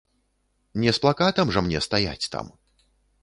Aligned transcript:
Не 0.83 0.93
з 0.97 1.03
плакатам 1.03 1.53
жа 1.55 1.63
мне 1.67 1.79
стаяць 1.87 2.29
там. 2.37 2.45